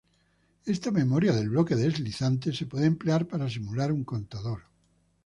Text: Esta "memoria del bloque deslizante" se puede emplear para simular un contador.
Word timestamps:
Esta 0.65 0.89
"memoria 0.89 1.31
del 1.31 1.49
bloque 1.49 1.75
deslizante" 1.75 2.51
se 2.53 2.65
puede 2.65 2.87
emplear 2.87 3.27
para 3.27 3.47
simular 3.47 3.91
un 3.91 4.03
contador. 4.03 4.63